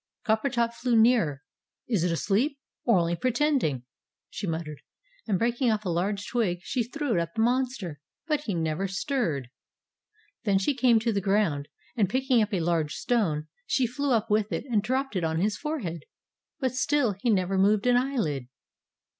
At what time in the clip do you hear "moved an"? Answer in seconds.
17.59-17.95